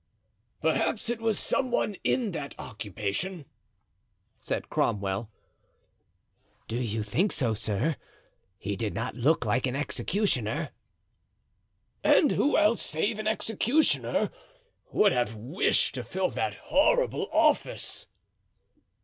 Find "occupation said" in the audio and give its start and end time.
2.57-4.67